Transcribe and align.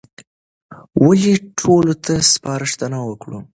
والي 1.03 1.33
ټولو 1.59 1.93
ته 2.05 2.13
سپارښتنه 2.33 2.99
وکړه. 3.09 3.39